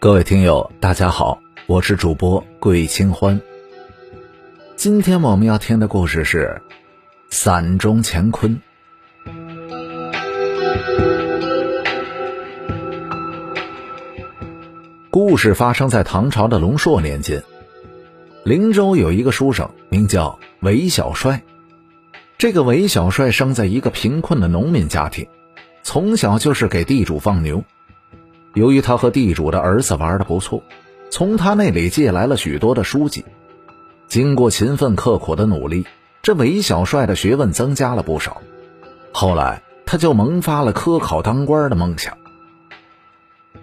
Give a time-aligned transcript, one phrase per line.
[0.00, 3.38] 各位听友，大家好，我是主播桂清欢。
[4.74, 6.58] 今天我们要听的故事是
[7.28, 8.58] 《伞中乾坤》。
[15.10, 17.44] 故事发生在唐朝的龙朔年间，
[18.42, 21.42] 灵州有一个书生，名叫韦小帅。
[22.38, 25.28] 这个韦小帅生在一个贫困的农民家庭，
[25.82, 27.62] 从小就是给地主放牛。
[28.54, 30.62] 由于他和地主的儿子玩的不错，
[31.10, 33.24] 从他那里借来了许多的书籍。
[34.08, 35.86] 经过勤奋刻苦的努力，
[36.22, 38.42] 这韦小帅的学问增加了不少。
[39.12, 42.16] 后来，他就萌发了科考当官的梦想。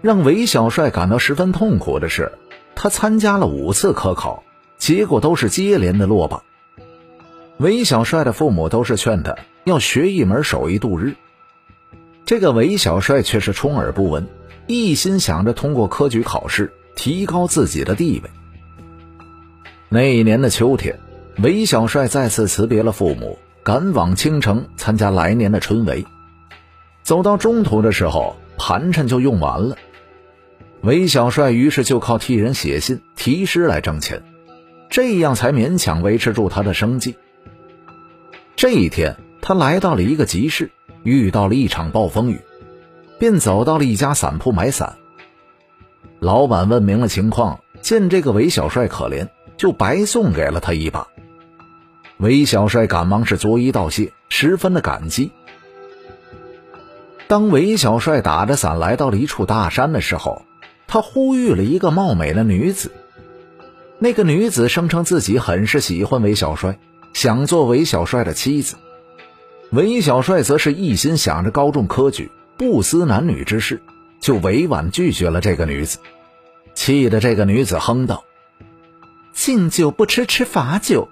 [0.01, 2.31] 让韦小帅感到十分痛苦的是，
[2.75, 4.43] 他参加了五次科考，
[4.77, 6.43] 结果都是接连的落榜。
[7.57, 11.15] 韦小帅的父母都是劝他要学一门手艺度日，
[12.25, 14.27] 这个韦小帅却是充耳不闻，
[14.67, 18.29] 一心想着通过科举考试提高自己的地位。
[19.89, 20.99] 那一年的秋天，
[21.41, 26.05] 韦小帅再次辞别了父母，赶往青城参加来年的春闱。
[27.03, 29.77] 走到中途的时候，盘缠就用完了。
[30.81, 34.23] 韦小帅于是就靠替人写信、题诗来挣钱，
[34.89, 37.15] 这样才勉强维持住他的生计。
[38.57, 40.71] 这一天，他来到了一个集市，
[41.03, 42.41] 遇到了一场暴风雨，
[43.19, 44.97] 便走到了一家伞铺买伞。
[46.19, 51.07] 老板问明了情况，见这个韦小帅可怜，就白送给了他一把。
[52.17, 55.31] 韦小帅赶忙是作揖道谢，十分的感激。
[57.27, 60.43] 当韦小帅打着伞来到了一处大山的时候，
[60.87, 62.91] 他呼吁了一个貌美的女子。
[63.99, 66.77] 那个女子声称自己很是喜欢韦小帅。
[67.13, 68.75] 想做韦小帅的妻子，
[69.71, 73.81] 韦小帅则是一心想着高中科举，不思男女之事，
[74.19, 75.99] 就委婉拒绝了这个女子，
[76.73, 78.23] 气得这个女子哼道
[79.31, 81.07] ：“敬酒不吃吃罚酒。”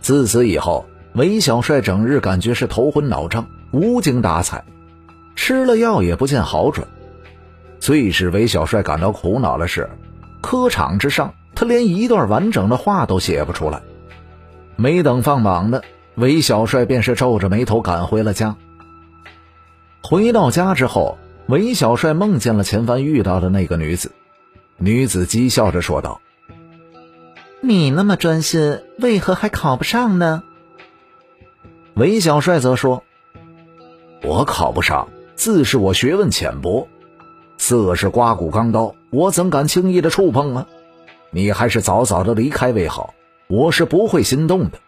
[0.00, 4.64] 自此以后，韦小帅整日感觉是头昏脑胀、无精打采，
[5.34, 6.86] 吃了药也不见好转。
[7.80, 9.90] 最使韦小帅感到苦恼的是，
[10.40, 13.82] 科场之上，他连一段完整的话都写不出来。
[14.76, 15.82] 没等放榜呢，
[16.14, 18.56] 韦小帅便是皱着眉头赶回了家。
[20.08, 21.18] 回到家之后，
[21.48, 24.12] 韦小帅梦见了前番遇到的那个女子。
[24.76, 26.20] 女子讥笑着说道
[27.60, 30.44] ：“你那么专心，为何还考不上呢？”
[31.94, 33.02] 韦小帅则说
[34.22, 36.86] ：“我考不上，自是我学问浅薄。
[37.58, 40.68] 色是刮骨钢刀，我怎敢轻易的触碰啊？
[41.30, 43.12] 你还是早早的离开为好。”
[43.48, 44.78] 我是不会心动的。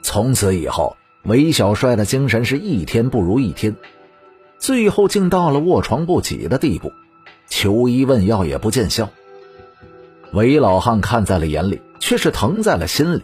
[0.00, 3.76] 从此以后，韦小帅的精神是一天不如一天，
[4.64, 6.90] 最后竟到了卧床不起的地步，
[7.50, 9.10] 求医问药也不见效。
[10.32, 13.22] 韦老汉看在了眼里，却是疼在了心里。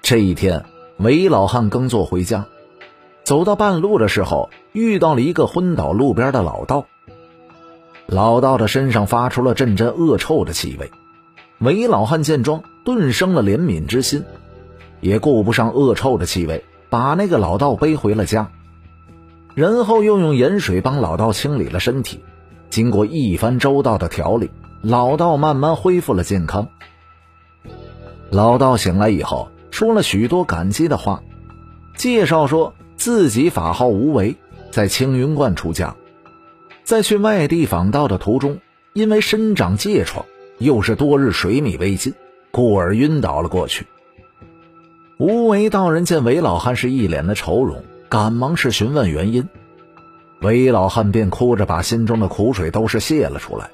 [0.00, 0.64] 这一天，
[0.98, 2.46] 韦老汉耕作回家，
[3.24, 6.86] 走到半路的时候，遇到了一个昏倒路边的老道。
[8.06, 10.88] 老道的身上发出了阵阵恶臭的气味。
[11.58, 14.22] 韦老汉见状，顿生了怜悯之心，
[15.00, 18.52] 也顾不上恶臭的气味，把那个老道背回了家，
[19.60, 22.20] 然后又用盐水帮老道清理了身体。
[22.70, 24.48] 经过一番周到的调理，
[24.80, 26.66] 老道慢慢恢复了健康。
[28.30, 31.22] 老道醒来以后，说了许多感激的话，
[31.94, 34.34] 介绍说自己法号无为，
[34.70, 35.94] 在青云观出家，
[36.82, 38.60] 在去外地访道的途中，
[38.94, 40.24] 因为身长疥疮。
[40.56, 42.14] 又是多日水米未进，
[42.50, 43.86] 故而晕倒了过去。
[45.18, 49.48] 无为道人见韦老汉是一脸的愁容，赶忙是询问原因。
[50.40, 53.70] 韦老汉便哭着把心中的苦水都是泄了出来，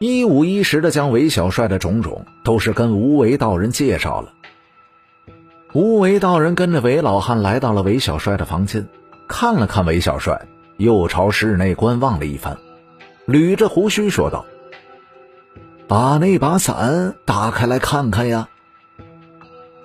[0.00, 4.32] 一五一十的将韦小帅的种种都是跟无为道人介绍了。
[5.72, 8.88] 无为道人跟着韦老汉来到了韦小帅的房间，
[9.28, 10.46] 看了看韦小帅，
[10.78, 12.58] 又朝室内观望了一番，
[13.26, 14.44] 捋着胡须说道。
[15.86, 18.48] 把那把伞打开来看看呀！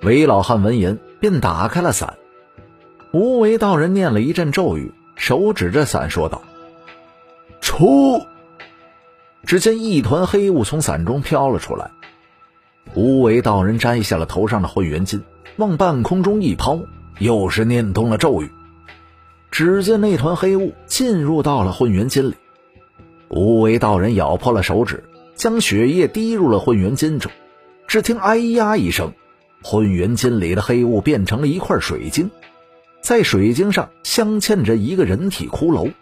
[0.02, 2.16] 韦老汉闻言便打开了伞。
[3.12, 6.42] 无为道人念了一阵咒语，手指着伞说道
[7.60, 8.26] ：“出！”
[9.44, 11.90] 只见一团黑雾从伞中飘了出来。
[12.94, 15.22] 无为道人摘下了头上的混元金，
[15.56, 16.80] 往半空中一抛，
[17.18, 18.50] 又是念动了咒语。
[19.50, 22.34] 只见那团黑雾进入到了混元金里。
[23.28, 25.04] 无为道人咬破了手指。
[25.36, 27.32] 将血液滴入了混元金中，
[27.86, 29.14] 只听“哎呀”一声，
[29.62, 32.30] 混元金里的黑雾变成了一块水晶，
[33.00, 35.92] 在水晶上镶嵌着一个人体骷髅。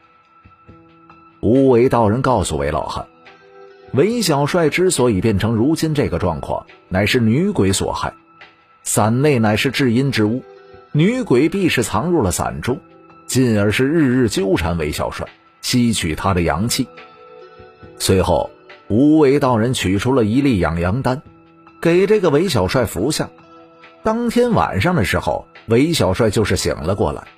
[1.40, 3.06] 无为道人告诉韦老汉，
[3.92, 8.12] 韦小帅之所以变成如今这个状况，乃是女鬼所害。
[8.82, 10.42] 伞内乃是至阴之物，
[10.92, 12.80] 女鬼必是藏入了伞中，
[13.26, 15.28] 进而是日日纠缠韦小帅，
[15.60, 16.88] 吸取他的阳气。
[17.98, 18.50] 随后，
[18.88, 21.22] 无为道人取出了一粒养阳丹，
[21.80, 23.28] 给这个韦小帅服下。
[24.02, 27.28] 当天晚上的时候，韦小帅就是醒了过来。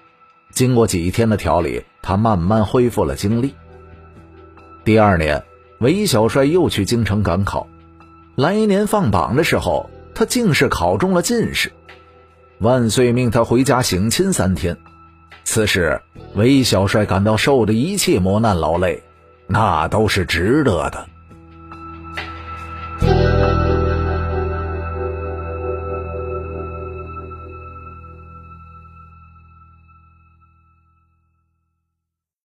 [0.53, 3.55] 经过几天的调理，他慢慢恢复了精力。
[4.85, 5.45] 第二年，
[5.79, 7.69] 韦小帅又去京城赶考，
[8.37, 11.73] 来年放榜的时候，他竟是考中了进士。
[12.59, 14.77] 万岁命他回家省亲三天。
[15.45, 16.01] 此时，
[16.35, 19.03] 韦小帅感到受的一切磨难劳累，
[19.47, 21.07] 那都是值得的。